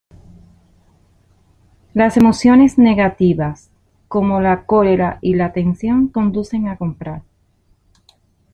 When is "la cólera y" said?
4.41-5.35